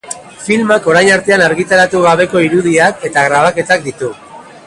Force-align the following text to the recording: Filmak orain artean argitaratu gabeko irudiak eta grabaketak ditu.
Filmak 0.45 0.87
orain 0.91 1.09
artean 1.15 1.43
argitaratu 1.49 2.01
gabeko 2.07 2.43
irudiak 2.47 3.07
eta 3.11 3.29
grabaketak 3.29 3.89
ditu. 3.91 4.13